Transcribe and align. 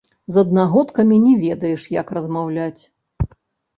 З 0.35 0.43
аднагодкамі 0.45 1.19
не 1.27 1.33
ведаеш, 1.45 1.81
як 1.99 2.07
размаўляць. 2.21 2.81